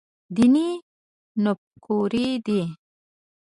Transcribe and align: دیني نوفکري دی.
دیني 0.35 0.69
نوفکري 1.43 2.29
دی. 2.45 2.61